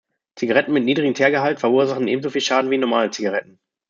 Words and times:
Zigaretten 0.35 0.73
mit 0.73 0.83
niedrigem 0.83 1.13
Teergehalt 1.13 1.59
verursachen 1.59 2.07
ebenso 2.07 2.31
viel 2.31 2.41
Schaden 2.41 2.71
wie 2.71 2.77
normale 2.79 3.11
Zigaretten. 3.11 3.59